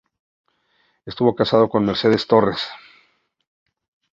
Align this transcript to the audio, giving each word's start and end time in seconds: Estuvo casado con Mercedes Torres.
Estuvo 1.05 1.35
casado 1.35 1.69
con 1.69 1.85
Mercedes 1.85 2.25
Torres. 2.25 2.67